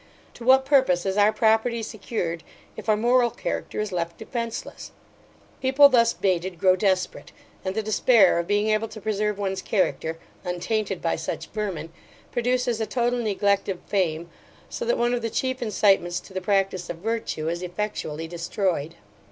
[0.33, 2.41] To what purpose is our property secured,
[2.75, 4.89] if our moral character is left defenceless?
[5.61, 7.31] People thus baited, grow desperate;
[7.63, 11.91] and the despair of being able to preserve one's character, untainted by such vermin,
[12.31, 14.31] produces a total neglect of fame;
[14.71, 18.95] so that one of the chief incitements to the practice of virtue is effectually destroyed.